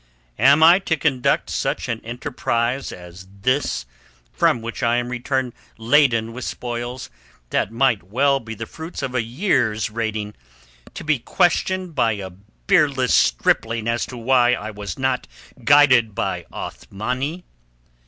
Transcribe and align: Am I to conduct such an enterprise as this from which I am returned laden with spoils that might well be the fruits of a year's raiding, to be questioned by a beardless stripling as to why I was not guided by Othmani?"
Am 0.39 0.63
I 0.63 0.79
to 0.79 0.97
conduct 0.97 1.47
such 1.51 1.87
an 1.87 2.01
enterprise 2.03 2.91
as 2.91 3.27
this 3.41 3.85
from 4.33 4.59
which 4.63 4.81
I 4.81 4.95
am 4.95 5.09
returned 5.09 5.53
laden 5.77 6.33
with 6.33 6.43
spoils 6.43 7.11
that 7.51 7.71
might 7.71 8.01
well 8.01 8.39
be 8.39 8.55
the 8.55 8.65
fruits 8.65 9.03
of 9.03 9.13
a 9.13 9.21
year's 9.21 9.91
raiding, 9.91 10.33
to 10.95 11.03
be 11.03 11.19
questioned 11.19 11.93
by 11.93 12.13
a 12.13 12.31
beardless 12.65 13.13
stripling 13.13 13.87
as 13.87 14.07
to 14.07 14.17
why 14.17 14.53
I 14.53 14.71
was 14.71 14.97
not 14.97 15.27
guided 15.63 16.15
by 16.15 16.47
Othmani?" 16.51 17.43